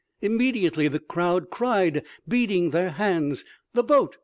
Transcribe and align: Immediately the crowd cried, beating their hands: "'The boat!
Immediately 0.19 0.87
the 0.87 0.97
crowd 0.99 1.51
cried, 1.51 2.03
beating 2.27 2.71
their 2.71 2.89
hands: 2.89 3.45
"'The 3.75 3.83
boat! 3.83 4.17